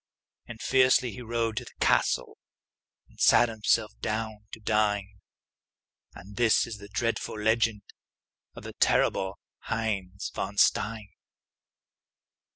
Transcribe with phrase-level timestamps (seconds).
[0.47, 2.39] And fiercely he rode to the castle
[3.07, 5.19] And sat himself down to dine;
[6.15, 7.83] And this is the dreadful legend
[8.55, 11.09] Of the terrible Heinz von Stein.